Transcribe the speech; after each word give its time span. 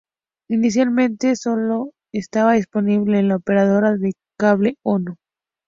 Inicialmente 0.49 1.35
sólo 1.35 1.91
estaba 2.11 2.53
disponible 2.53 3.19
en 3.19 3.27
la 3.27 3.35
operadora 3.35 3.95
de 3.95 4.13
cable 4.35 4.73
Ono. 4.83 5.17